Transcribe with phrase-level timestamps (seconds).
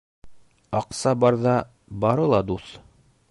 [0.79, 1.55] Аҡса барҙа
[2.05, 2.75] бары ла дуҫ.